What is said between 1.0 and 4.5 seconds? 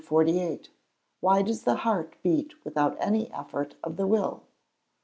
_Why does the heart beat without any effort of the will?